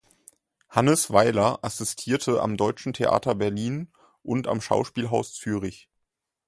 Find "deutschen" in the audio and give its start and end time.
2.57-2.91